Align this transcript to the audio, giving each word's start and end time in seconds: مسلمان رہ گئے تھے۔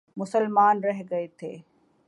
مسلمان 0.17 0.83
رہ 0.83 1.01
گئے 1.11 1.27
تھے۔ 1.37 1.51